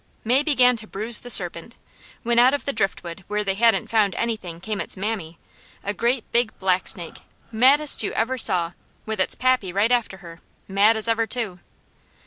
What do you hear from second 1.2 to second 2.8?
serpent, when out of the